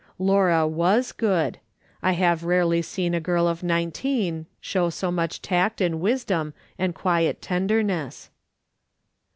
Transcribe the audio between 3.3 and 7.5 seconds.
of nineteen show so much tact and wisdom and quiet